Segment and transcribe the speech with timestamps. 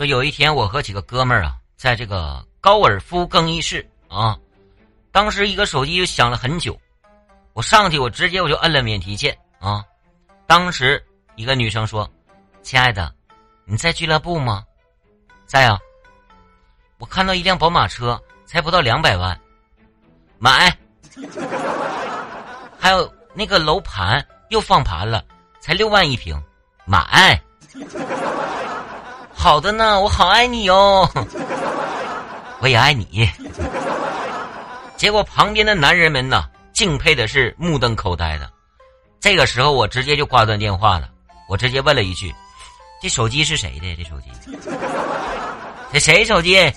[0.00, 4.34] 说有一天我和几个哥们儿啊，在这个高尔夫更衣室啊，
[5.12, 6.74] 当时一个手机就响了很久，
[7.52, 9.84] 我上去我直接我就摁了免提键啊。
[10.46, 11.04] 当时
[11.36, 12.10] 一个女生说
[12.64, 13.14] ：“亲爱的，
[13.66, 14.64] 你在俱乐部吗
[15.44, 15.78] ？”“在啊。
[16.96, 19.38] ”“我看到一辆宝马车，才不到两百万，
[20.38, 20.74] 买。
[22.80, 25.22] ”“还有那个楼盘又放盘了，
[25.60, 26.42] 才六万一平，
[26.86, 27.38] 买。”
[29.40, 31.08] 好的呢，我好爱你哟，
[32.60, 33.26] 我也爱你。
[34.98, 36.44] 结果旁边的男人们呢，
[36.74, 38.50] 敬佩的是目瞪口呆的。
[39.18, 41.08] 这个时候，我直接就挂断电话了。
[41.48, 42.34] 我直接问了一句
[43.00, 43.96] ：“这手机是谁的？
[43.96, 44.30] 这手机？
[45.90, 46.70] 这谁手机？”